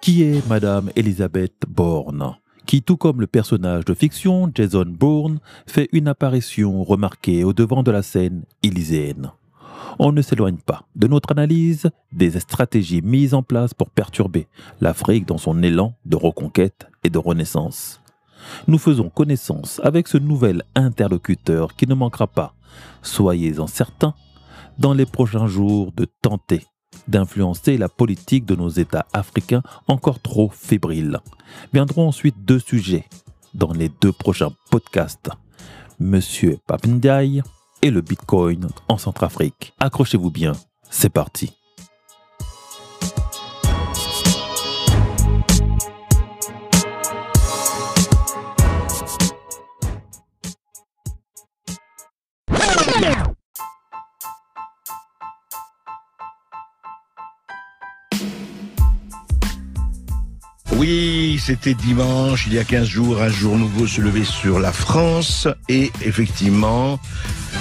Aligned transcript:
Qui 0.00 0.22
est 0.22 0.48
Madame 0.48 0.90
Elizabeth 0.94 1.64
Bourne 1.68 2.36
qui, 2.66 2.82
tout 2.82 2.96
comme 2.96 3.20
le 3.20 3.26
personnage 3.26 3.84
de 3.84 3.94
fiction 3.94 4.50
Jason 4.52 4.86
Bourne, 4.86 5.38
fait 5.66 5.88
une 5.92 6.08
apparition 6.08 6.82
remarquée 6.82 7.44
au 7.44 7.52
devant 7.52 7.82
de 7.82 7.92
la 7.92 8.02
scène 8.02 8.42
élyséenne. 8.62 9.30
On 9.98 10.12
ne 10.12 10.20
s'éloigne 10.20 10.58
pas 10.58 10.82
de 10.94 11.06
notre 11.06 11.30
analyse 11.32 11.88
des 12.12 12.38
stratégies 12.38 13.02
mises 13.02 13.34
en 13.34 13.42
place 13.42 13.72
pour 13.72 13.88
perturber 13.88 14.46
l'Afrique 14.80 15.26
dans 15.26 15.38
son 15.38 15.62
élan 15.62 15.94
de 16.04 16.16
reconquête 16.16 16.86
et 17.04 17.08
de 17.08 17.18
renaissance. 17.18 18.02
Nous 18.68 18.78
faisons 18.78 19.08
connaissance 19.08 19.80
avec 19.82 20.08
ce 20.08 20.18
nouvel 20.18 20.62
interlocuteur 20.74 21.74
qui 21.74 21.86
ne 21.86 21.94
manquera 21.94 22.26
pas, 22.26 22.54
soyez-en 23.02 23.66
certains, 23.66 24.14
dans 24.78 24.94
les 24.94 25.06
prochains 25.06 25.46
jours 25.46 25.92
de 25.92 26.06
tenter 26.22 26.62
d'influencer 27.08 27.76
la 27.76 27.88
politique 27.88 28.46
de 28.46 28.56
nos 28.56 28.68
États 28.68 29.06
africains 29.12 29.62
encore 29.86 30.20
trop 30.20 30.50
fébriles. 30.50 31.18
Viendront 31.72 32.08
ensuite 32.08 32.44
deux 32.44 32.58
sujets 32.58 33.04
dans 33.54 33.72
les 33.72 33.90
deux 34.00 34.12
prochains 34.12 34.50
podcasts. 34.70 35.30
Monsieur 35.98 36.58
Papendiaï 36.66 37.42
et 37.82 37.90
le 37.90 38.00
Bitcoin 38.00 38.68
en 38.88 38.98
Centrafrique. 38.98 39.72
Accrochez-vous 39.78 40.30
bien, 40.30 40.52
c'est 40.90 41.10
parti. 41.10 41.52
C'était 61.46 61.74
dimanche, 61.74 62.48
il 62.48 62.54
y 62.54 62.58
a 62.58 62.64
15 62.64 62.88
jours, 62.88 63.22
un 63.22 63.28
jour 63.28 63.56
nouveau 63.56 63.86
se 63.86 64.00
levait 64.00 64.24
sur 64.24 64.58
la 64.58 64.72
France 64.72 65.46
et 65.68 65.92
effectivement, 66.04 66.98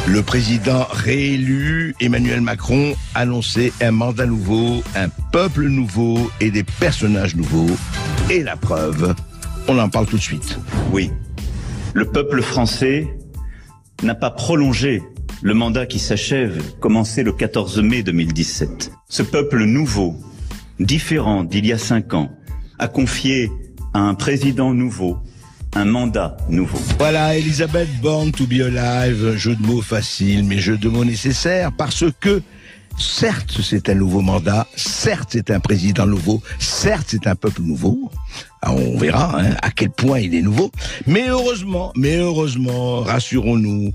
le 0.08 0.24
président 0.24 0.88
réélu, 0.90 1.94
Emmanuel 2.00 2.42
Macron, 2.42 2.96
annonçait 3.14 3.72
un 3.82 3.92
mandat 3.92 4.26
nouveau, 4.26 4.82
un 4.96 5.10
peuple 5.32 5.68
nouveau 5.68 6.32
et 6.42 6.50
des 6.50 6.64
personnages 6.64 7.36
nouveaux. 7.36 7.70
Et 8.32 8.42
la 8.42 8.56
preuve, 8.56 9.14
on 9.68 9.78
en 9.78 9.88
parle 9.88 10.08
tout 10.08 10.18
de 10.18 10.22
suite. 10.24 10.58
Oui, 10.92 11.12
le 11.94 12.06
peuple 12.06 12.42
français 12.42 13.08
n'a 14.02 14.16
pas 14.16 14.32
prolongé 14.32 15.04
le 15.44 15.54
mandat 15.54 15.86
qui 15.86 16.00
s'achève, 16.00 16.60
commencé 16.80 17.22
le 17.22 17.34
14 17.34 17.84
mai 17.84 18.02
2017. 18.02 18.92
Ce 19.10 19.22
peuple 19.22 19.64
nouveau, 19.66 20.16
différent 20.80 21.44
d'il 21.44 21.68
y 21.68 21.72
a 21.72 21.78
cinq 21.78 22.16
ans, 22.16 22.32
a 22.80 22.88
confié 22.88 23.52
un 23.96 24.14
président 24.14 24.74
nouveau 24.74 25.18
un 25.78 25.86
mandat 25.86 26.38
nouveau. 26.48 26.80
Voilà, 26.98 27.38
Elisabeth 27.38 27.90
Born 28.02 28.32
to 28.32 28.46
be 28.46 28.62
alive, 28.62 29.36
jeu 29.36 29.56
de 29.56 29.66
mots 29.66 29.82
facile, 29.82 30.46
mais 30.46 30.60
jeu 30.60 30.78
de 30.78 30.88
mots 30.88 31.04
nécessaire, 31.04 31.72
parce 31.74 32.06
que 32.22 32.42
certes 32.98 33.60
c'est 33.62 33.90
un 33.90 33.96
nouveau 33.96 34.22
mandat, 34.22 34.68
certes 34.78 35.32
c'est 35.34 35.52
un 35.52 35.60
président 35.60 36.06
nouveau, 36.06 36.42
certes 36.60 37.08
c'est 37.10 37.28
un 37.28 37.36
peuple 37.36 37.62
nouveau, 37.62 38.10
ah, 38.62 38.72
on 38.72 38.98
verra 38.98 39.38
hein, 39.38 39.56
à 39.62 39.70
quel 39.70 39.90
point 39.90 40.20
il 40.20 40.34
est 40.34 40.42
nouveau, 40.42 40.72
mais 41.08 41.28
heureusement, 41.28 41.92
mais 41.98 42.18
heureusement, 42.18 43.02
rassurons-nous, 43.02 43.94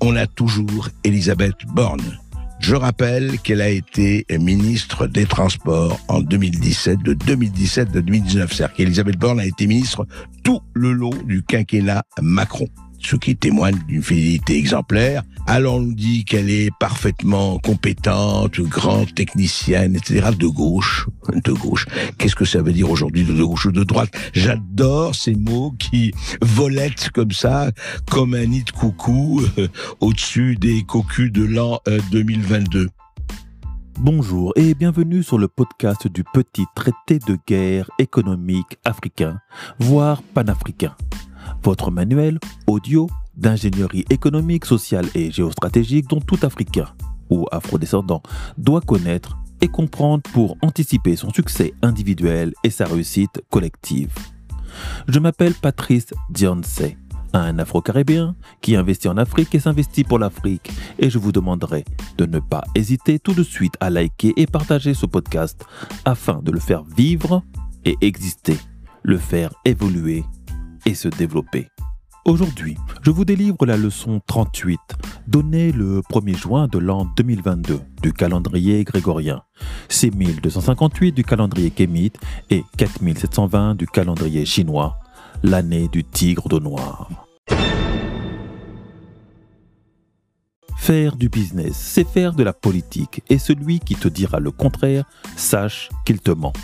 on 0.00 0.16
a 0.16 0.26
toujours 0.26 0.88
Elisabeth 1.04 1.64
Borne 1.68 2.18
je 2.64 2.76
rappelle 2.76 3.38
qu'elle 3.40 3.60
a 3.60 3.68
été 3.68 4.24
ministre 4.40 5.06
des 5.06 5.26
Transports 5.26 6.00
en 6.08 6.20
2017, 6.20 7.02
de 7.02 7.12
2017 7.12 7.88
à 7.94 8.00
2019. 8.00 8.50
C'est-à-dire 8.50 8.74
qu'Elisabeth 8.74 9.18
Borne 9.18 9.38
a 9.38 9.44
été 9.44 9.66
ministre 9.66 10.06
tout 10.44 10.60
le 10.72 10.92
long 10.92 11.10
du 11.26 11.42
quinquennat 11.42 12.04
Macron 12.22 12.66
ce 13.04 13.16
qui 13.16 13.36
témoigne 13.36 13.78
d'une 13.86 14.02
fidélité 14.02 14.56
exemplaire. 14.56 15.22
Alors 15.46 15.76
on 15.76 15.80
nous 15.80 15.94
dit 15.94 16.24
qu'elle 16.24 16.50
est 16.50 16.70
parfaitement 16.80 17.58
compétente, 17.58 18.60
grande 18.60 19.14
technicienne, 19.14 19.96
etc. 19.96 20.30
De 20.38 20.46
gauche, 20.46 21.06
de 21.32 21.52
gauche. 21.52 21.86
Qu'est-ce 22.18 22.34
que 22.34 22.44
ça 22.44 22.62
veut 22.62 22.72
dire 22.72 22.90
aujourd'hui 22.90 23.24
de 23.24 23.34
gauche 23.34 23.66
ou 23.66 23.72
de 23.72 23.84
droite? 23.84 24.10
J'adore 24.32 25.14
ces 25.14 25.34
mots 25.34 25.72
qui 25.78 26.12
volettent 26.40 27.10
comme 27.10 27.32
ça, 27.32 27.70
comme 28.10 28.34
un 28.34 28.46
nid 28.46 28.64
de 28.64 28.70
coucou 28.70 29.42
euh, 29.58 29.68
au-dessus 30.00 30.56
des 30.56 30.82
cocus 30.82 31.30
de 31.30 31.44
l'an 31.44 31.80
2022. 32.10 32.80
Euh, 32.80 32.88
Bonjour 34.00 34.52
et 34.56 34.74
bienvenue 34.74 35.22
sur 35.22 35.38
le 35.38 35.46
podcast 35.46 36.08
du 36.08 36.24
petit 36.24 36.64
traité 36.74 37.20
de 37.28 37.38
guerre 37.46 37.88
économique 38.00 38.76
africain, 38.84 39.38
voire 39.78 40.20
panafricain 40.34 40.96
votre 41.62 41.90
manuel 41.90 42.38
audio 42.66 43.08
d'ingénierie 43.36 44.04
économique, 44.10 44.64
sociale 44.64 45.06
et 45.14 45.30
géostratégique 45.30 46.08
dont 46.08 46.20
tout 46.20 46.38
Africain 46.42 46.86
ou 47.30 47.46
afrodescendant 47.50 48.22
doit 48.58 48.80
connaître 48.80 49.38
et 49.60 49.68
comprendre 49.68 50.22
pour 50.32 50.56
anticiper 50.62 51.16
son 51.16 51.32
succès 51.32 51.74
individuel 51.82 52.52
et 52.64 52.70
sa 52.70 52.86
réussite 52.86 53.42
collective. 53.50 54.12
Je 55.08 55.18
m'appelle 55.18 55.54
Patrice 55.54 56.12
Dionce, 56.30 56.82
un 57.32 57.58
Afro-Caribéen 57.58 58.34
qui 58.60 58.76
investit 58.76 59.08
en 59.08 59.16
Afrique 59.16 59.54
et 59.54 59.60
s'investit 59.60 60.04
pour 60.04 60.18
l'Afrique, 60.18 60.70
et 60.98 61.10
je 61.10 61.18
vous 61.18 61.32
demanderai 61.32 61.84
de 62.18 62.26
ne 62.26 62.40
pas 62.40 62.64
hésiter 62.74 63.18
tout 63.18 63.34
de 63.34 63.42
suite 63.42 63.74
à 63.80 63.90
liker 63.90 64.32
et 64.36 64.46
partager 64.46 64.94
ce 64.94 65.06
podcast 65.06 65.64
afin 66.04 66.40
de 66.42 66.50
le 66.50 66.60
faire 66.60 66.84
vivre 66.84 67.42
et 67.84 67.96
exister, 68.00 68.56
le 69.02 69.18
faire 69.18 69.50
évoluer 69.64 70.24
et 70.86 70.94
se 70.94 71.08
développer. 71.08 71.68
Aujourd'hui, 72.24 72.78
je 73.02 73.10
vous 73.10 73.26
délivre 73.26 73.66
la 73.66 73.76
leçon 73.76 74.20
38, 74.26 74.80
donnée 75.26 75.72
le 75.72 76.00
1er 76.00 76.36
juin 76.36 76.68
de 76.68 76.78
l'an 76.78 77.06
2022 77.16 77.80
du 78.02 78.14
calendrier 78.14 78.82
grégorien, 78.84 79.42
6258 79.90 81.12
du 81.12 81.22
calendrier 81.22 81.70
kémite 81.70 82.16
et 82.48 82.64
4720 82.78 83.74
du 83.74 83.86
calendrier 83.86 84.46
chinois, 84.46 84.98
l'année 85.42 85.88
du 85.88 86.02
tigre 86.02 86.48
de 86.48 86.58
noir. 86.58 87.10
Faire 90.78 91.16
du 91.16 91.28
business, 91.28 91.76
c'est 91.76 92.08
faire 92.08 92.32
de 92.32 92.42
la 92.42 92.54
politique, 92.54 93.22
et 93.28 93.38
celui 93.38 93.80
qui 93.80 93.96
te 93.96 94.08
dira 94.08 94.40
le 94.40 94.50
contraire, 94.50 95.04
sache 95.36 95.90
qu'il 96.06 96.20
te 96.20 96.30
ment. 96.30 96.54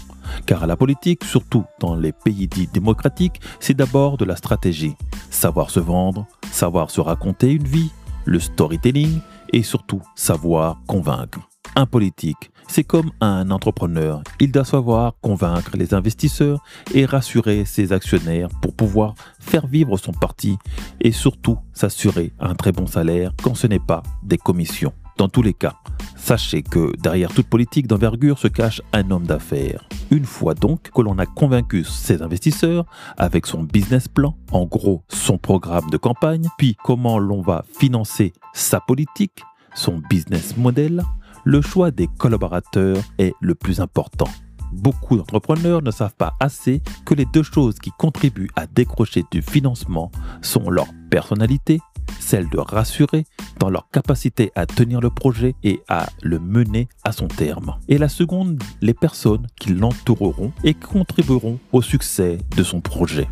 Car 0.46 0.66
la 0.66 0.76
politique, 0.76 1.24
surtout 1.24 1.64
dans 1.78 1.94
les 1.94 2.12
pays 2.12 2.48
dits 2.48 2.68
démocratiques, 2.72 3.40
c'est 3.60 3.74
d'abord 3.74 4.16
de 4.16 4.24
la 4.24 4.36
stratégie. 4.36 4.96
Savoir 5.30 5.70
se 5.70 5.80
vendre, 5.80 6.26
savoir 6.50 6.90
se 6.90 7.00
raconter 7.00 7.52
une 7.52 7.66
vie, 7.66 7.90
le 8.24 8.40
storytelling 8.40 9.20
et 9.52 9.62
surtout 9.62 10.02
savoir 10.14 10.80
convaincre. 10.86 11.40
Un 11.76 11.86
politique, 11.86 12.50
c'est 12.68 12.84
comme 12.84 13.12
un 13.20 13.50
entrepreneur. 13.50 14.22
Il 14.40 14.50
doit 14.50 14.64
savoir 14.64 15.14
convaincre 15.20 15.76
les 15.76 15.94
investisseurs 15.94 16.62
et 16.92 17.04
rassurer 17.04 17.64
ses 17.64 17.92
actionnaires 17.92 18.48
pour 18.60 18.74
pouvoir 18.74 19.14
faire 19.38 19.66
vivre 19.66 19.96
son 19.96 20.12
parti 20.12 20.56
et 21.00 21.12
surtout 21.12 21.58
s'assurer 21.72 22.32
un 22.40 22.54
très 22.54 22.72
bon 22.72 22.86
salaire 22.86 23.32
quand 23.42 23.54
ce 23.54 23.68
n'est 23.68 23.78
pas 23.78 24.02
des 24.22 24.38
commissions. 24.38 24.92
Dans 25.20 25.28
tous 25.28 25.42
les 25.42 25.52
cas, 25.52 25.74
sachez 26.16 26.62
que 26.62 26.96
derrière 26.96 27.30
toute 27.30 27.46
politique 27.46 27.86
d'envergure 27.86 28.38
se 28.38 28.48
cache 28.48 28.80
un 28.94 29.10
homme 29.10 29.26
d'affaires. 29.26 29.86
Une 30.10 30.24
fois 30.24 30.54
donc 30.54 30.90
que 30.94 31.02
l'on 31.02 31.18
a 31.18 31.26
convaincu 31.26 31.84
ses 31.84 32.22
investisseurs 32.22 32.86
avec 33.18 33.44
son 33.44 33.62
business 33.62 34.08
plan, 34.08 34.34
en 34.50 34.64
gros 34.64 35.04
son 35.10 35.36
programme 35.36 35.90
de 35.90 35.98
campagne, 35.98 36.48
puis 36.56 36.74
comment 36.82 37.18
l'on 37.18 37.42
va 37.42 37.66
financer 37.78 38.32
sa 38.54 38.80
politique, 38.80 39.42
son 39.74 40.00
business 40.08 40.56
model, 40.56 41.02
le 41.44 41.60
choix 41.60 41.90
des 41.90 42.08
collaborateurs 42.18 42.96
est 43.18 43.34
le 43.42 43.54
plus 43.54 43.80
important. 43.80 44.28
Beaucoup 44.72 45.16
d'entrepreneurs 45.16 45.82
ne 45.82 45.90
savent 45.90 46.14
pas 46.14 46.34
assez 46.40 46.82
que 47.04 47.14
les 47.14 47.26
deux 47.26 47.42
choses 47.42 47.78
qui 47.78 47.90
contribuent 47.98 48.50
à 48.56 48.66
décrocher 48.66 49.24
du 49.30 49.42
financement 49.42 50.10
sont 50.42 50.70
leur 50.70 50.86
personnalité 51.10 51.80
celle 52.18 52.48
de 52.48 52.58
rassurer 52.58 53.24
dans 53.58 53.70
leur 53.70 53.88
capacité 53.90 54.52
à 54.54 54.66
tenir 54.66 55.00
le 55.00 55.10
projet 55.10 55.54
et 55.62 55.82
à 55.88 56.08
le 56.22 56.38
mener 56.38 56.88
à 57.04 57.12
son 57.12 57.28
terme. 57.28 57.76
Et 57.88 57.98
la 57.98 58.08
seconde, 58.08 58.62
les 58.80 58.94
personnes 58.94 59.46
qui 59.58 59.70
l'entoureront 59.70 60.52
et 60.64 60.74
contribueront 60.74 61.58
au 61.72 61.82
succès 61.82 62.38
de 62.56 62.62
son 62.62 62.80
projet. 62.80 63.28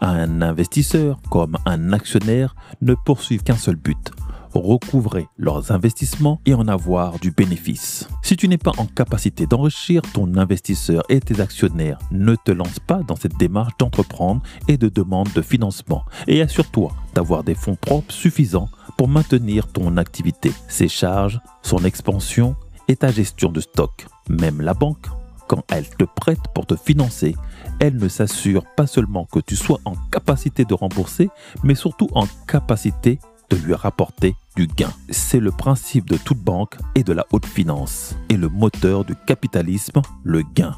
Un 0.00 0.42
investisseur 0.42 1.20
comme 1.30 1.56
un 1.66 1.92
actionnaire 1.92 2.54
ne 2.80 2.94
poursuivent 2.94 3.42
qu'un 3.42 3.56
seul 3.56 3.76
but, 3.76 4.12
recouvrer 4.54 5.26
leurs 5.36 5.72
investissements 5.72 6.40
et 6.46 6.54
en 6.54 6.68
avoir 6.68 7.18
du 7.18 7.30
bénéfice. 7.30 8.08
Si 8.22 8.36
tu 8.36 8.48
n'es 8.48 8.58
pas 8.58 8.72
en 8.78 8.86
capacité 8.86 9.46
d'enrichir 9.46 10.02
ton 10.12 10.36
investisseur 10.36 11.02
et 11.08 11.20
tes 11.20 11.40
actionnaires, 11.40 11.98
ne 12.10 12.34
te 12.34 12.52
lance 12.52 12.78
pas 12.78 13.02
dans 13.06 13.16
cette 13.16 13.36
démarche 13.36 13.76
d'entreprendre 13.78 14.42
et 14.68 14.76
de 14.76 14.88
demande 14.88 15.32
de 15.34 15.42
financement 15.42 16.04
et 16.26 16.42
assure-toi 16.42 16.92
d'avoir 17.14 17.44
des 17.44 17.54
fonds 17.54 17.76
propres 17.76 18.12
suffisants 18.12 18.68
pour 18.96 19.08
maintenir 19.08 19.66
ton 19.68 19.96
activité, 19.96 20.52
ses 20.68 20.88
charges, 20.88 21.40
son 21.62 21.84
expansion 21.84 22.56
et 22.88 22.96
ta 22.96 23.10
gestion 23.10 23.50
de 23.50 23.60
stock. 23.60 24.06
Même 24.28 24.60
la 24.60 24.74
banque, 24.74 25.06
quand 25.46 25.62
elle 25.72 25.88
te 25.88 26.04
prête 26.04 26.42
pour 26.54 26.66
te 26.66 26.76
financer, 26.76 27.34
elle 27.80 27.96
ne 27.96 28.08
s'assure 28.08 28.64
pas 28.76 28.86
seulement 28.86 29.24
que 29.24 29.40
tu 29.40 29.56
sois 29.56 29.80
en 29.84 29.94
capacité 30.10 30.64
de 30.64 30.74
rembourser, 30.74 31.30
mais 31.62 31.74
surtout 31.74 32.08
en 32.12 32.26
capacité 32.46 33.18
de 33.50 33.56
lui 33.56 33.74
rapporter 33.74 34.34
du 34.56 34.66
gain. 34.66 34.92
C'est 35.10 35.40
le 35.40 35.50
principe 35.50 36.08
de 36.08 36.16
toute 36.16 36.38
banque 36.38 36.76
et 36.94 37.02
de 37.02 37.12
la 37.12 37.24
haute 37.32 37.46
finance, 37.46 38.16
et 38.28 38.36
le 38.36 38.48
moteur 38.48 39.04
du 39.04 39.14
capitalisme, 39.26 40.02
le 40.24 40.42
gain. 40.54 40.74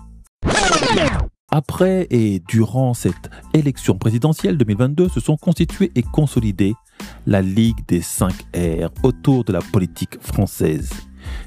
Après 1.52 2.06
et 2.10 2.40
durant 2.46 2.94
cette 2.94 3.28
élection 3.54 3.98
présidentielle 3.98 4.56
2022 4.56 5.08
se 5.08 5.18
sont 5.18 5.36
constituées 5.36 5.90
et 5.96 6.02
consolidées 6.02 6.74
la 7.26 7.42
Ligue 7.42 7.84
des 7.88 8.02
5 8.02 8.32
R 8.54 8.90
autour 9.02 9.44
de 9.44 9.52
la 9.52 9.60
politique 9.60 10.20
française. 10.20 10.90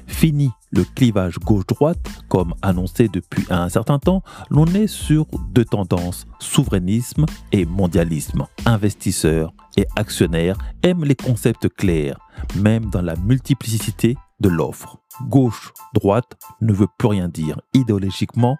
Fini 0.06 0.50
le 0.70 0.84
clivage 0.84 1.38
gauche-droite, 1.38 1.98
comme 2.28 2.54
annoncé 2.62 3.08
depuis 3.08 3.44
un 3.50 3.68
certain 3.68 3.98
temps, 3.98 4.22
l'on 4.50 4.66
est 4.66 4.86
sur 4.86 5.26
deux 5.52 5.64
tendances, 5.64 6.26
souverainisme 6.40 7.26
et 7.52 7.64
mondialisme. 7.64 8.46
Investisseurs 8.66 9.52
et 9.76 9.86
actionnaires 9.96 10.58
aiment 10.82 11.04
les 11.04 11.14
concepts 11.14 11.68
clairs, 11.68 12.18
même 12.56 12.86
dans 12.86 13.02
la 13.02 13.16
multiplicité 13.16 14.16
de 14.40 14.48
l'offre. 14.48 14.98
Gauche, 15.28 15.72
droite 15.94 16.36
ne 16.60 16.72
veut 16.72 16.88
plus 16.98 17.08
rien 17.08 17.28
dire 17.28 17.60
idéologiquement, 17.72 18.56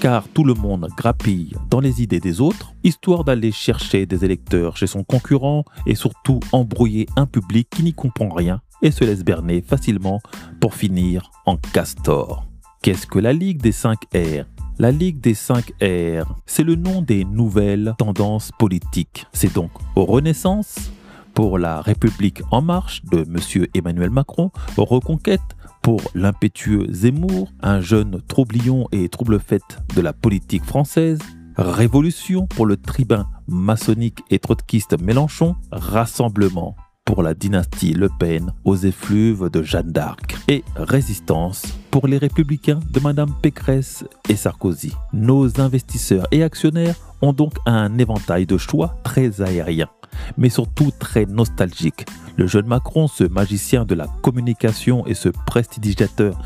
car 0.00 0.26
tout 0.28 0.42
le 0.42 0.54
monde 0.54 0.88
grappille 0.96 1.54
dans 1.70 1.78
les 1.78 2.02
idées 2.02 2.18
des 2.18 2.40
autres, 2.40 2.72
histoire 2.82 3.22
d'aller 3.22 3.52
chercher 3.52 4.04
des 4.04 4.24
électeurs 4.24 4.76
chez 4.76 4.88
son 4.88 5.04
concurrent 5.04 5.64
et 5.86 5.94
surtout 5.94 6.40
embrouiller 6.50 7.06
un 7.16 7.26
public 7.26 7.68
qui 7.70 7.84
n'y 7.84 7.92
comprend 7.92 8.30
rien 8.30 8.60
et 8.82 8.90
se 8.90 9.04
laisse 9.04 9.24
berner 9.24 9.62
facilement 9.62 10.20
pour 10.60 10.74
finir 10.74 11.30
en 11.46 11.56
castor. 11.56 12.46
Qu'est-ce 12.82 13.06
que 13.06 13.18
la 13.18 13.32
Ligue 13.32 13.62
des 13.62 13.72
5 13.72 13.98
R? 14.14 14.44
La 14.78 14.90
Ligue 14.90 15.20
des 15.20 15.34
5 15.34 15.72
R, 15.80 16.36
c'est 16.46 16.64
le 16.64 16.74
nom 16.74 17.02
des 17.02 17.24
nouvelles 17.24 17.94
tendances 17.98 18.50
politiques. 18.58 19.26
C'est 19.32 19.54
donc 19.54 19.70
Renaissance, 19.94 20.90
pour 21.34 21.58
la 21.58 21.80
République 21.80 22.42
en 22.50 22.62
marche 22.62 23.04
de 23.04 23.18
M. 23.18 23.66
Emmanuel 23.74 24.10
Macron, 24.10 24.50
Reconquête 24.76 25.40
pour 25.82 26.00
l'impétueux 26.14 26.86
Zemmour, 26.90 27.50
un 27.60 27.80
jeune 27.80 28.20
troublion 28.28 28.88
et 28.92 29.08
trouble-fête 29.08 29.78
de 29.94 30.00
la 30.00 30.12
politique 30.12 30.64
française, 30.64 31.18
Révolution 31.56 32.46
pour 32.46 32.66
le 32.66 32.76
tribun 32.76 33.28
maçonnique 33.46 34.22
et 34.30 34.38
trotskiste 34.38 35.00
Mélenchon, 35.00 35.56
Rassemblement 35.70 36.76
pour 37.04 37.22
la 37.22 37.34
dynastie 37.34 37.94
Le 37.94 38.08
Pen 38.08 38.52
aux 38.64 38.76
effluves 38.76 39.50
de 39.50 39.62
Jeanne 39.62 39.92
d'Arc 39.92 40.36
et 40.48 40.64
résistance 40.76 41.62
pour 41.90 42.06
les 42.06 42.18
républicains 42.18 42.80
de 42.90 43.00
Madame 43.00 43.34
Pécresse 43.42 44.04
et 44.28 44.36
Sarkozy. 44.36 44.92
Nos 45.12 45.60
investisseurs 45.60 46.26
et 46.30 46.42
actionnaires 46.42 46.96
ont 47.20 47.32
donc 47.32 47.54
un 47.66 47.98
éventail 47.98 48.46
de 48.46 48.56
choix 48.56 48.96
très 49.04 49.42
aérien 49.42 49.88
mais 50.36 50.48
surtout 50.48 50.90
très 50.98 51.26
nostalgique. 51.26 52.06
Le 52.36 52.46
jeune 52.46 52.66
Macron, 52.66 53.08
ce 53.08 53.24
magicien 53.24 53.84
de 53.84 53.94
la 53.94 54.06
communication 54.22 55.06
et 55.06 55.14
ce 55.14 55.28
prestidigitateur 55.28 56.38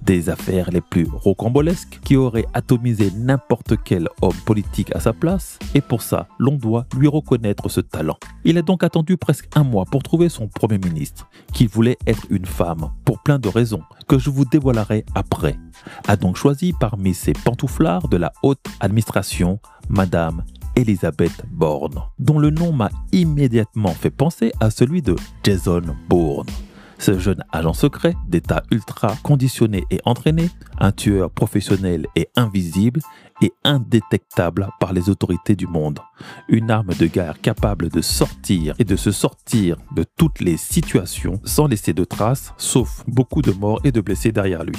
des 0.00 0.28
affaires 0.28 0.70
les 0.70 0.80
plus 0.80 1.08
rocambolesques, 1.12 1.98
qui 2.04 2.16
aurait 2.16 2.46
atomisé 2.54 3.10
n'importe 3.16 3.74
quel 3.84 4.08
homme 4.20 4.36
politique 4.46 4.94
à 4.94 5.00
sa 5.00 5.12
place, 5.12 5.58
et 5.74 5.80
pour 5.80 6.02
ça, 6.02 6.28
l'on 6.38 6.56
doit 6.56 6.86
lui 6.96 7.08
reconnaître 7.08 7.68
ce 7.68 7.80
talent. 7.80 8.18
Il 8.44 8.56
a 8.56 8.62
donc 8.62 8.84
attendu 8.84 9.16
presque 9.16 9.48
un 9.56 9.64
mois 9.64 9.84
pour 9.84 10.02
trouver 10.02 10.28
son 10.28 10.46
Premier 10.46 10.78
ministre, 10.78 11.28
qui 11.52 11.66
voulait 11.66 11.98
être 12.06 12.26
une 12.30 12.46
femme, 12.46 12.90
pour 13.04 13.20
plein 13.22 13.38
de 13.38 13.48
raisons, 13.48 13.82
que 14.06 14.18
je 14.18 14.30
vous 14.30 14.44
dévoilerai 14.44 15.04
après. 15.14 15.58
A 16.06 16.16
donc 16.16 16.36
choisi 16.36 16.72
parmi 16.78 17.14
ses 17.14 17.32
pantouflards 17.32 18.08
de 18.08 18.16
la 18.16 18.32
haute 18.42 18.64
administration, 18.80 19.58
Madame 19.88 20.44
Elizabeth 20.76 21.44
Bourne, 21.50 22.02
dont 22.18 22.38
le 22.38 22.50
nom 22.50 22.72
m'a 22.72 22.90
immédiatement 23.12 23.92
fait 23.92 24.10
penser 24.10 24.52
à 24.60 24.70
celui 24.70 25.02
de 25.02 25.16
Jason 25.44 25.82
Bourne. 26.08 26.48
Ce 26.98 27.18
jeune 27.18 27.42
agent 27.50 27.72
secret 27.72 28.14
d'état 28.28 28.62
ultra 28.70 29.16
conditionné 29.24 29.84
et 29.90 29.98
entraîné, 30.04 30.50
un 30.78 30.92
tueur 30.92 31.30
professionnel 31.30 32.06
et 32.14 32.28
invisible 32.36 33.00
et 33.42 33.52
indétectable 33.64 34.68
par 34.78 34.92
les 34.92 35.10
autorités 35.10 35.56
du 35.56 35.66
monde. 35.66 35.98
Une 36.48 36.70
arme 36.70 36.94
de 36.94 37.06
guerre 37.06 37.40
capable 37.40 37.88
de 37.88 38.00
sortir 38.00 38.76
et 38.78 38.84
de 38.84 38.94
se 38.94 39.10
sortir 39.10 39.78
de 39.96 40.04
toutes 40.16 40.40
les 40.40 40.56
situations 40.56 41.40
sans 41.44 41.66
laisser 41.66 41.92
de 41.92 42.04
traces, 42.04 42.54
sauf 42.56 43.02
beaucoup 43.08 43.42
de 43.42 43.50
morts 43.50 43.80
et 43.82 43.90
de 43.90 44.00
blessés 44.00 44.30
derrière 44.30 44.62
lui. 44.62 44.78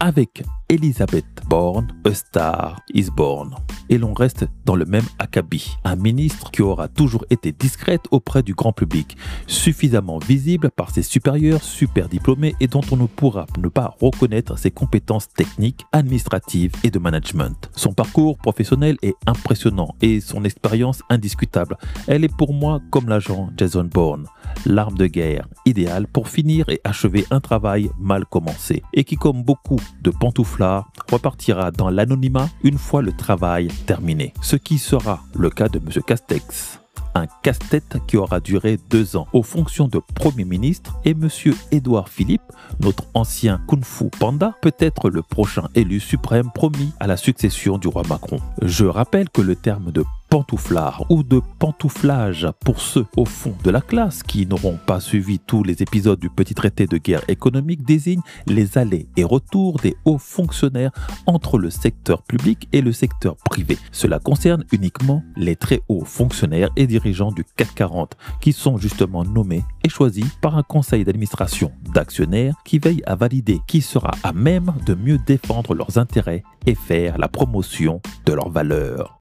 Avec 0.00 0.42
Elizabeth 0.68 1.24
Bourne, 1.48 1.88
A 2.04 2.12
Star 2.12 2.80
is 2.92 3.08
Born 3.10 3.54
et 3.88 3.98
l'on 3.98 4.14
reste 4.14 4.46
dans 4.64 4.76
le 4.76 4.84
même 4.84 5.04
acabit. 5.18 5.76
Un 5.84 5.96
ministre 5.96 6.50
qui 6.50 6.62
aura 6.62 6.88
toujours 6.88 7.24
été 7.30 7.52
discrète 7.52 8.04
auprès 8.10 8.42
du 8.42 8.54
grand 8.54 8.72
public, 8.72 9.16
suffisamment 9.46 10.18
visible 10.18 10.70
par 10.70 10.90
ses 10.90 11.02
supérieurs 11.02 11.62
super 11.62 12.08
diplômés 12.08 12.54
et 12.60 12.66
dont 12.66 12.82
on 12.90 12.96
ne 12.96 13.06
pourra 13.06 13.46
ne 13.58 13.68
pas 13.68 13.94
reconnaître 14.00 14.58
ses 14.58 14.70
compétences 14.70 15.28
techniques, 15.28 15.84
administratives 15.92 16.72
et 16.82 16.90
de 16.90 16.98
management. 16.98 17.70
Son 17.74 17.92
parcours 17.92 18.38
professionnel 18.38 18.96
est 19.02 19.14
impressionnant 19.26 19.94
et 20.00 20.20
son 20.20 20.44
expérience 20.44 21.02
indiscutable. 21.08 21.76
Elle 22.06 22.24
est 22.24 22.36
pour 22.36 22.52
moi 22.52 22.80
comme 22.90 23.08
l'agent 23.08 23.50
Jason 23.56 23.84
Bourne, 23.84 24.26
l'arme 24.66 24.96
de 24.96 25.06
guerre 25.06 25.48
idéale 25.66 26.06
pour 26.06 26.28
finir 26.28 26.68
et 26.68 26.80
achever 26.84 27.26
un 27.30 27.40
travail 27.40 27.90
mal 27.98 28.24
commencé 28.26 28.82
et 28.92 29.04
qui 29.04 29.16
comme 29.16 29.42
beaucoup 29.42 29.80
de 30.02 30.10
pantouflards 30.10 30.90
repartira 31.10 31.70
dans 31.70 31.90
l'anonymat 31.90 32.48
une 32.62 32.78
fois 32.78 33.02
le 33.02 33.12
travail 33.12 33.68
terminé. 33.74 34.32
Ce 34.42 34.56
qui 34.56 34.78
sera 34.78 35.22
le 35.34 35.50
cas 35.50 35.68
de 35.68 35.78
M. 35.78 36.02
Castex 36.06 36.78
un 37.14 37.26
casse-tête 37.42 37.98
qui 38.06 38.16
aura 38.16 38.40
duré 38.40 38.78
deux 38.90 39.16
ans 39.16 39.26
aux 39.32 39.42
fonctions 39.42 39.88
de 39.88 40.00
Premier 40.14 40.44
ministre 40.44 40.98
et 41.04 41.10
M. 41.10 41.28
Édouard 41.70 42.08
Philippe, 42.08 42.42
notre 42.80 43.04
ancien 43.14 43.60
Kung 43.68 43.84
Fu 43.84 44.10
Panda, 44.18 44.54
peut 44.60 44.74
être 44.78 45.10
le 45.10 45.22
prochain 45.22 45.68
élu 45.74 46.00
suprême 46.00 46.50
promis 46.52 46.92
à 47.00 47.06
la 47.06 47.16
succession 47.16 47.78
du 47.78 47.88
roi 47.88 48.02
Macron. 48.08 48.38
Je 48.62 48.84
rappelle 48.84 49.30
que 49.30 49.42
le 49.42 49.54
terme 49.54 49.92
de 49.92 50.04
pantouflard 50.34 51.06
ou 51.10 51.22
de 51.22 51.40
pantouflage 51.60 52.48
pour 52.64 52.80
ceux 52.80 53.06
au 53.16 53.24
fond 53.24 53.54
de 53.62 53.70
la 53.70 53.80
classe 53.80 54.24
qui 54.24 54.46
n'auront 54.46 54.80
pas 54.84 54.98
suivi 54.98 55.38
tous 55.38 55.62
les 55.62 55.80
épisodes 55.80 56.18
du 56.18 56.28
petit 56.28 56.54
traité 56.54 56.88
de 56.88 56.98
guerre 56.98 57.22
économique 57.28 57.84
désigne 57.84 58.20
les 58.48 58.76
allers 58.76 59.06
et 59.16 59.22
retours 59.22 59.76
des 59.78 59.94
hauts 60.04 60.18
fonctionnaires 60.18 60.90
entre 61.26 61.56
le 61.56 61.70
secteur 61.70 62.24
public 62.24 62.66
et 62.72 62.80
le 62.80 62.90
secteur 62.90 63.36
privé. 63.48 63.78
Cela 63.92 64.18
concerne 64.18 64.64
uniquement 64.72 65.22
les 65.36 65.54
très 65.54 65.82
hauts 65.88 66.04
fonctionnaires 66.04 66.70
et 66.74 66.88
dirigeants 66.88 67.30
du 67.30 67.44
CAC 67.56 67.72
40 67.72 68.16
qui 68.40 68.52
sont 68.52 68.76
justement 68.76 69.22
nommés 69.22 69.62
et 69.84 69.88
choisis 69.88 70.26
par 70.42 70.58
un 70.58 70.64
conseil 70.64 71.04
d'administration 71.04 71.70
d'actionnaires 71.94 72.56
qui 72.64 72.80
veille 72.80 73.04
à 73.06 73.14
valider 73.14 73.60
qui 73.68 73.82
sera 73.82 74.10
à 74.24 74.32
même 74.32 74.74
de 74.84 74.94
mieux 74.94 75.18
défendre 75.18 75.76
leurs 75.76 75.96
intérêts 75.96 76.42
et 76.66 76.74
faire 76.74 77.18
la 77.18 77.28
promotion 77.28 78.00
de 78.26 78.32
leurs 78.32 78.50
valeurs. 78.50 79.20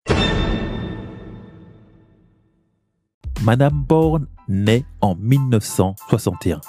Madame 3.42 3.84
Bourne 3.88 4.26
naît 4.48 4.84
en 5.00 5.14
1961 5.14 6.60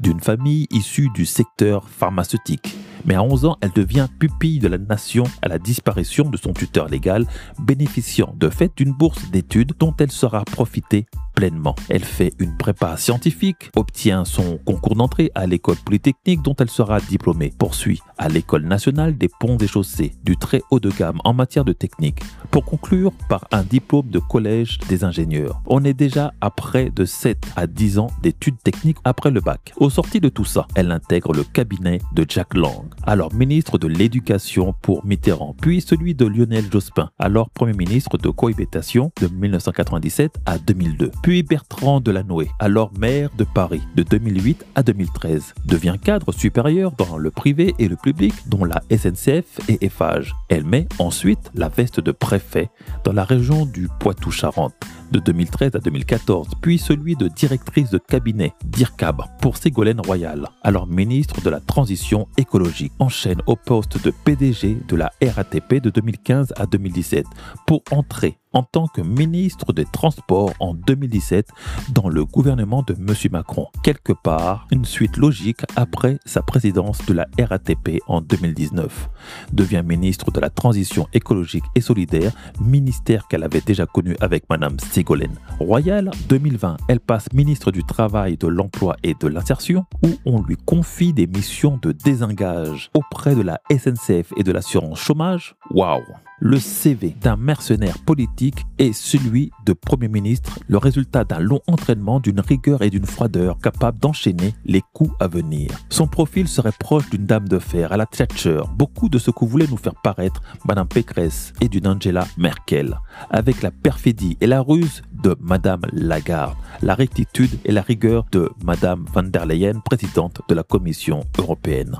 d'une 0.00 0.20
famille 0.20 0.66
issue 0.70 1.08
du 1.14 1.26
secteur 1.26 1.88
pharmaceutique. 1.88 2.76
Mais 3.04 3.14
à 3.14 3.22
11 3.22 3.44
ans, 3.46 3.56
elle 3.60 3.72
devient 3.72 4.08
pupille 4.18 4.58
de 4.58 4.68
la 4.68 4.78
nation 4.78 5.24
à 5.42 5.48
la 5.48 5.58
disparition 5.58 6.28
de 6.28 6.36
son 6.36 6.52
tuteur 6.52 6.88
légal, 6.88 7.26
bénéficiant 7.58 8.34
de 8.38 8.48
fait 8.48 8.72
d'une 8.76 8.92
bourse 8.92 9.30
d'études 9.30 9.72
dont 9.78 9.94
elle 9.98 10.12
sera 10.12 10.44
profitée 10.44 11.06
pleinement. 11.34 11.74
Elle 11.88 12.04
fait 12.04 12.32
une 12.38 12.56
prépa 12.56 12.96
scientifique, 12.96 13.70
obtient 13.76 14.24
son 14.24 14.58
concours 14.64 14.94
d'entrée 14.94 15.30
à 15.34 15.46
l'école 15.46 15.76
polytechnique 15.76 16.42
dont 16.42 16.54
elle 16.58 16.70
sera 16.70 17.00
diplômée, 17.00 17.52
poursuit 17.58 18.00
à 18.18 18.28
l'école 18.28 18.64
nationale 18.64 19.16
des 19.18 19.28
ponts 19.28 19.58
et 19.58 19.66
chaussées, 19.66 20.12
du 20.24 20.36
très 20.36 20.62
haut 20.70 20.80
de 20.80 20.90
gamme 20.90 21.20
en 21.24 21.34
matière 21.34 21.64
de 21.64 21.72
technique, 21.72 22.20
pour 22.50 22.64
conclure 22.64 23.12
par 23.28 23.46
un 23.52 23.62
diplôme 23.62 24.08
de 24.08 24.18
collège 24.18 24.78
des 24.88 25.04
ingénieurs. 25.04 25.60
On 25.66 25.84
est 25.84 25.94
déjà 25.94 26.32
à 26.40 26.50
près 26.50 26.90
de 26.90 27.04
7 27.04 27.38
à 27.56 27.66
10 27.66 27.98
ans 27.98 28.10
d'études 28.22 28.62
techniques 28.62 28.98
après 29.04 29.30
le 29.30 29.40
bac. 29.40 29.72
Au 29.76 29.90
sorti 29.90 30.20
de 30.20 30.28
tout 30.28 30.44
ça, 30.44 30.66
elle 30.74 30.92
intègre 30.92 31.32
le 31.32 31.44
cabinet 31.44 32.00
de 32.14 32.24
Jack 32.28 32.54
Lang, 32.54 32.84
alors 33.02 33.34
ministre 33.34 33.78
de 33.78 33.88
l'Éducation 33.88 34.74
pour 34.82 35.04
Mitterrand, 35.04 35.54
puis 35.60 35.80
celui 35.80 36.14
de 36.14 36.26
Lionel 36.26 36.64
Jospin, 36.70 37.10
alors 37.18 37.50
Premier 37.50 37.72
ministre 37.72 38.18
de 38.18 38.28
cohabitation 38.28 39.12
de 39.20 39.28
1997 39.28 40.38
à 40.46 40.58
2002 40.58 41.10
puis 41.24 41.42
Bertrand 41.42 42.00
Delanoë, 42.00 42.50
alors 42.58 42.92
maire 42.98 43.30
de 43.38 43.44
Paris 43.44 43.80
de 43.94 44.02
2008 44.02 44.66
à 44.74 44.82
2013, 44.82 45.54
devient 45.64 45.96
cadre 45.98 46.32
supérieur 46.32 46.92
dans 46.92 47.16
le 47.16 47.30
privé 47.30 47.74
et 47.78 47.88
le 47.88 47.96
public, 47.96 48.34
dont 48.44 48.66
la 48.66 48.82
SNCF 48.90 49.70
et 49.70 49.86
Eiffage. 49.86 50.34
Elle 50.50 50.66
met 50.66 50.86
ensuite 50.98 51.50
la 51.54 51.70
veste 51.70 51.98
de 51.98 52.12
préfet 52.12 52.68
dans 53.04 53.14
la 53.14 53.24
région 53.24 53.64
du 53.64 53.88
Poitou-Charentes 54.00 54.74
de 55.12 55.18
2013 55.18 55.76
à 55.76 55.78
2014, 55.78 56.48
puis 56.60 56.76
celui 56.76 57.16
de 57.16 57.28
directrice 57.28 57.88
de 57.88 57.96
cabinet 57.96 58.52
d'IRCAB 58.62 59.22
pour 59.40 59.56
Ségolène 59.56 60.02
Royal, 60.02 60.50
alors 60.62 60.86
ministre 60.86 61.40
de 61.40 61.48
la 61.48 61.60
Transition 61.60 62.28
écologique. 62.36 62.92
Enchaîne 62.98 63.40
au 63.46 63.56
poste 63.56 64.04
de 64.04 64.12
PDG 64.26 64.76
de 64.86 64.96
la 64.96 65.10
RATP 65.22 65.80
de 65.80 65.88
2015 65.88 66.52
à 66.58 66.66
2017 66.66 67.24
pour 67.66 67.82
entrer 67.92 68.36
en 68.54 68.62
tant 68.62 68.86
que 68.86 69.02
ministre 69.02 69.72
des 69.72 69.84
Transports 69.84 70.52
en 70.60 70.74
2017 70.74 71.48
dans 71.92 72.08
le 72.08 72.24
gouvernement 72.24 72.82
de 72.82 72.94
M. 72.94 73.14
Macron. 73.32 73.66
Quelque 73.82 74.12
part, 74.12 74.66
une 74.70 74.84
suite 74.84 75.16
logique 75.16 75.60
après 75.76 76.18
sa 76.24 76.40
présidence 76.40 77.04
de 77.06 77.12
la 77.12 77.26
RATP 77.38 78.00
en 78.06 78.20
2019. 78.20 79.10
Devient 79.52 79.82
ministre 79.84 80.30
de 80.30 80.40
la 80.40 80.50
Transition 80.50 81.08
écologique 81.12 81.64
et 81.74 81.80
solidaire, 81.80 82.32
ministère 82.60 83.26
qu'elle 83.28 83.42
avait 83.42 83.60
déjà 83.60 83.86
connu 83.86 84.16
avec 84.20 84.48
Mme 84.48 84.78
Ségolène 84.78 85.36
Royal. 85.58 86.10
2020, 86.28 86.76
elle 86.88 87.00
passe 87.00 87.32
ministre 87.32 87.72
du 87.72 87.82
Travail, 87.82 88.36
de 88.36 88.46
l'Emploi 88.46 88.96
et 89.02 89.14
de 89.14 89.26
l'Insertion, 89.26 89.84
où 90.04 90.10
on 90.24 90.42
lui 90.42 90.56
confie 90.56 91.12
des 91.12 91.26
missions 91.26 91.78
de 91.82 91.92
désengage 91.92 92.90
auprès 92.94 93.34
de 93.34 93.42
la 93.42 93.60
SNCF 93.70 94.32
et 94.36 94.42
de 94.42 94.52
l'assurance 94.52 95.00
chômage. 95.00 95.56
Waouh 95.70 96.02
le 96.40 96.58
CV 96.58 97.16
d'un 97.22 97.36
mercenaire 97.36 97.98
politique 97.98 98.66
est 98.78 98.92
celui 98.92 99.50
de 99.64 99.72
Premier 99.72 100.08
ministre, 100.08 100.58
le 100.66 100.78
résultat 100.78 101.24
d'un 101.24 101.38
long 101.38 101.60
entraînement, 101.66 102.20
d'une 102.20 102.40
rigueur 102.40 102.82
et 102.82 102.90
d'une 102.90 103.06
froideur 103.06 103.56
capable 103.58 103.98
d'enchaîner 103.98 104.52
les 104.66 104.82
coups 104.92 105.14
à 105.20 105.28
venir. 105.28 105.70
Son 105.88 106.06
profil 106.06 106.48
serait 106.48 106.72
proche 106.78 107.08
d'une 107.08 107.24
dame 107.24 107.48
de 107.48 107.58
fer 107.58 107.92
à 107.92 107.96
la 107.96 108.04
Thatcher, 108.04 108.60
beaucoup 108.76 109.08
de 109.08 109.18
ce 109.18 109.30
que 109.30 109.44
voulait 109.44 109.68
nous 109.70 109.76
faire 109.76 109.94
paraître 109.94 110.42
Madame 110.66 110.88
Pécresse 110.88 111.52
et 111.60 111.68
d'une 111.68 111.86
Angela 111.86 112.26
Merkel, 112.36 112.98
avec 113.30 113.62
la 113.62 113.70
perfidie 113.70 114.36
et 114.40 114.46
la 114.46 114.60
ruse 114.60 115.02
de 115.12 115.36
Madame 115.40 115.82
Lagarde, 115.92 116.56
la 116.82 116.94
rectitude 116.94 117.58
et 117.64 117.72
la 117.72 117.82
rigueur 117.82 118.26
de 118.32 118.50
Madame 118.62 119.06
van 119.14 119.22
der 119.22 119.46
Leyen, 119.46 119.80
présidente 119.84 120.42
de 120.48 120.54
la 120.54 120.62
Commission 120.62 121.20
européenne. 121.38 121.96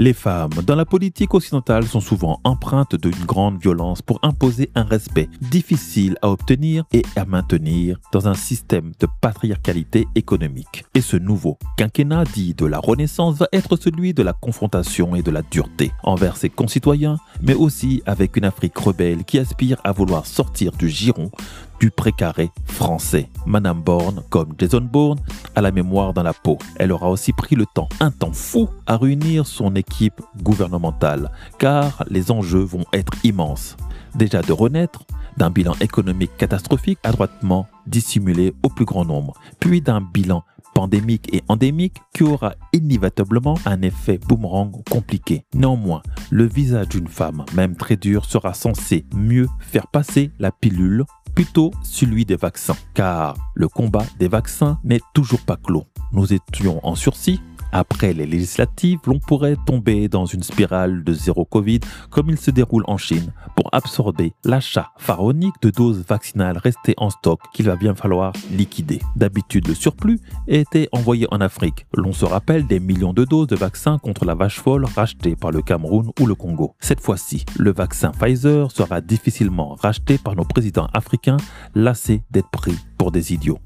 Les 0.00 0.12
femmes 0.12 0.52
dans 0.64 0.76
la 0.76 0.84
politique 0.84 1.34
occidentale 1.34 1.84
sont 1.84 1.98
souvent 1.98 2.40
empreintes 2.44 2.94
d'une 2.94 3.24
grande 3.26 3.60
violence 3.60 4.00
pour 4.00 4.20
imposer 4.22 4.70
un 4.76 4.84
respect 4.84 5.28
difficile 5.40 6.16
à 6.22 6.30
obtenir 6.30 6.84
et 6.92 7.02
à 7.16 7.24
maintenir 7.24 7.98
dans 8.12 8.28
un 8.28 8.34
système 8.34 8.92
de 9.00 9.08
patriarcalité 9.20 10.06
économique. 10.14 10.84
Et 10.94 11.00
ce 11.00 11.16
nouveau 11.16 11.58
quinquennat 11.76 12.22
dit 12.26 12.54
de 12.54 12.64
la 12.64 12.78
Renaissance 12.78 13.38
va 13.38 13.48
être 13.52 13.74
celui 13.74 14.14
de 14.14 14.22
la 14.22 14.34
confrontation 14.34 15.16
et 15.16 15.22
de 15.22 15.32
la 15.32 15.42
dureté 15.42 15.90
envers 16.04 16.36
ses 16.36 16.48
concitoyens, 16.48 17.16
mais 17.42 17.54
aussi 17.54 18.00
avec 18.06 18.36
une 18.36 18.44
Afrique 18.44 18.78
rebelle 18.78 19.24
qui 19.24 19.40
aspire 19.40 19.80
à 19.82 19.90
vouloir 19.90 20.26
sortir 20.26 20.70
du 20.70 20.88
giron 20.88 21.32
du 21.80 21.90
précaré 21.90 22.50
français. 22.64 23.28
Madame 23.46 23.80
Bourne, 23.80 24.22
comme 24.30 24.54
Jason 24.58 24.80
Bourne, 24.80 25.20
a 25.54 25.60
la 25.60 25.70
mémoire 25.70 26.12
dans 26.12 26.22
la 26.22 26.32
peau. 26.32 26.58
Elle 26.76 26.92
aura 26.92 27.08
aussi 27.10 27.32
pris 27.32 27.56
le 27.56 27.66
temps, 27.66 27.88
un 28.00 28.10
temps 28.10 28.32
fou, 28.32 28.68
à 28.86 28.96
réunir 28.96 29.46
son 29.46 29.74
équipe 29.74 30.20
gouvernementale, 30.42 31.30
car 31.58 32.04
les 32.08 32.30
enjeux 32.30 32.64
vont 32.64 32.84
être 32.92 33.12
immenses. 33.24 33.76
Déjà 34.14 34.42
de 34.42 34.52
renaître 34.52 35.04
d'un 35.36 35.50
bilan 35.50 35.74
économique 35.80 36.36
catastrophique 36.36 36.98
adroitement 37.04 37.66
dissimulé 37.86 38.54
au 38.62 38.68
plus 38.68 38.84
grand 38.84 39.04
nombre, 39.04 39.34
puis 39.60 39.80
d'un 39.80 40.00
bilan 40.00 40.42
pandémique 40.78 41.28
et 41.34 41.42
endémique 41.48 41.96
qui 42.14 42.22
aura 42.22 42.54
inévitablement 42.72 43.58
un 43.66 43.82
effet 43.82 44.20
boomerang 44.28 44.70
compliqué. 44.88 45.44
Néanmoins, 45.52 46.02
le 46.30 46.44
visage 46.44 46.90
d'une 46.90 47.08
femme, 47.08 47.44
même 47.54 47.74
très 47.74 47.96
dur, 47.96 48.24
sera 48.24 48.54
censé 48.54 49.04
mieux 49.12 49.48
faire 49.58 49.88
passer 49.88 50.30
la 50.38 50.52
pilule 50.52 51.04
plutôt 51.38 51.70
celui 51.84 52.24
des 52.24 52.34
vaccins, 52.34 52.74
car 52.94 53.36
le 53.54 53.68
combat 53.68 54.04
des 54.18 54.26
vaccins 54.26 54.80
n'est 54.82 54.98
toujours 55.14 55.40
pas 55.42 55.56
clos. 55.56 55.84
Nous 56.10 56.32
étions 56.32 56.84
en 56.84 56.96
sursis 56.96 57.40
après 57.72 58.12
les 58.12 58.26
législatives, 58.26 58.98
l'on 59.06 59.18
pourrait 59.18 59.56
tomber 59.66 60.08
dans 60.08 60.26
une 60.26 60.42
spirale 60.42 61.04
de 61.04 61.12
zéro 61.12 61.44
Covid 61.44 61.80
comme 62.10 62.30
il 62.30 62.38
se 62.38 62.50
déroule 62.50 62.84
en 62.86 62.96
Chine 62.96 63.32
pour 63.56 63.68
absorber 63.72 64.32
l'achat 64.44 64.90
pharaonique 64.98 65.54
de 65.62 65.70
doses 65.70 66.04
vaccinales 66.06 66.58
restées 66.58 66.94
en 66.96 67.10
stock 67.10 67.40
qu'il 67.52 67.66
va 67.66 67.76
bien 67.76 67.94
falloir 67.94 68.32
liquider. 68.50 69.00
D'habitude, 69.16 69.68
le 69.68 69.74
surplus 69.74 70.20
était 70.46 70.88
envoyé 70.92 71.26
en 71.30 71.40
Afrique. 71.40 71.86
L'on 71.94 72.12
se 72.12 72.24
rappelle 72.24 72.66
des 72.66 72.80
millions 72.80 73.12
de 73.12 73.24
doses 73.24 73.48
de 73.48 73.56
vaccins 73.56 73.98
contre 73.98 74.24
la 74.24 74.34
vache 74.34 74.60
folle 74.60 74.84
rachetées 74.84 75.36
par 75.36 75.50
le 75.50 75.62
Cameroun 75.62 76.10
ou 76.20 76.26
le 76.26 76.34
Congo. 76.34 76.74
Cette 76.80 77.00
fois-ci, 77.00 77.44
le 77.58 77.72
vaccin 77.72 78.10
Pfizer 78.10 78.70
sera 78.70 79.00
difficilement 79.00 79.74
racheté 79.74 80.18
par 80.18 80.34
nos 80.34 80.44
présidents 80.44 80.88
africains 80.94 81.38
lassés 81.74 82.22
d'être 82.30 82.50
pris 82.50 82.76
pour 82.96 83.12
des 83.12 83.32
idiots. 83.32 83.58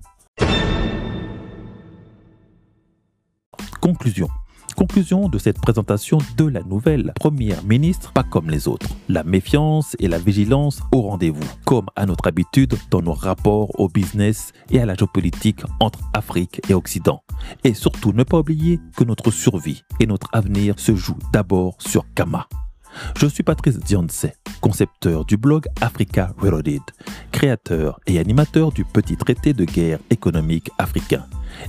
Conclusion. 3.82 4.28
Conclusion 4.76 5.28
de 5.28 5.38
cette 5.38 5.60
présentation 5.60 6.18
de 6.36 6.44
la 6.44 6.62
nouvelle 6.62 7.12
première 7.16 7.64
ministre, 7.64 8.12
pas 8.12 8.22
comme 8.22 8.48
les 8.48 8.68
autres. 8.68 8.86
La 9.08 9.24
méfiance 9.24 9.96
et 9.98 10.06
la 10.06 10.18
vigilance 10.18 10.80
au 10.92 11.02
rendez-vous, 11.02 11.42
comme 11.64 11.86
à 11.96 12.06
notre 12.06 12.28
habitude 12.28 12.76
dans 12.92 13.02
nos 13.02 13.12
rapports 13.12 13.80
au 13.80 13.88
business 13.88 14.52
et 14.70 14.78
à 14.78 14.86
la 14.86 14.94
géopolitique 14.94 15.62
entre 15.80 15.98
Afrique 16.12 16.60
et 16.70 16.74
Occident. 16.74 17.24
Et 17.64 17.74
surtout, 17.74 18.12
ne 18.12 18.22
pas 18.22 18.38
oublier 18.38 18.78
que 18.96 19.02
notre 19.02 19.32
survie 19.32 19.82
et 19.98 20.06
notre 20.06 20.28
avenir 20.32 20.78
se 20.78 20.94
jouent 20.94 21.18
d'abord 21.32 21.74
sur 21.80 22.04
Kama. 22.14 22.46
Je 23.16 23.26
suis 23.26 23.42
Patrice 23.42 23.80
Dionce, 23.80 24.26
concepteur 24.60 25.24
du 25.24 25.36
blog 25.36 25.66
Africa 25.80 26.32
Reloaded, 26.38 26.82
créateur 27.32 27.98
et 28.06 28.20
animateur 28.20 28.70
du 28.70 28.84
petit 28.84 29.16
traité 29.16 29.54
de 29.54 29.64
guerre 29.64 29.98
économique 30.10 30.70
africain, 30.78 31.26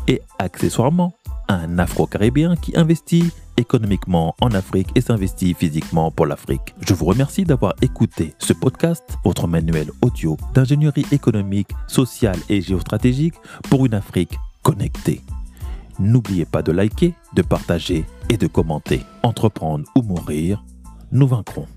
et 0.08 0.22
accessoirement 0.38 1.16
un 1.48 1.80
Afro-Caribéen 1.80 2.56
qui 2.56 2.76
investit 2.78 3.32
économiquement 3.58 4.36
en 4.42 4.52
Afrique 4.52 4.90
et 4.96 5.02
s'investit 5.02 5.54
physiquement 5.54 6.12
pour 6.12 6.26
l'Afrique. 6.26 6.74
Je 6.86 6.94
vous 6.94 7.06
remercie 7.06 7.44
d'avoir 7.44 7.74
écouté 7.82 8.34
ce 8.40 8.54
podcast, 8.54 9.04
votre 9.24 9.48
manuel 9.48 9.92
audio 10.02 10.38
d'ingénierie 10.54 11.06
économique, 11.12 11.70
sociale 11.88 12.40
et 12.50 12.62
géostratégique 12.62 13.36
pour 13.70 13.86
une 13.86 13.94
Afrique 13.94 14.38
connectée. 14.64 15.22
N'oubliez 16.00 16.46
pas 16.46 16.64
de 16.64 16.72
liker, 16.72 17.14
de 17.36 17.42
partager 17.42 18.06
et 18.30 18.38
de 18.38 18.48
commenter. 18.48 19.02
Entreprendre 19.22 19.86
ou 19.96 20.02
mourir, 20.02 20.64
nous 21.12 21.28
vaincrons. 21.28 21.68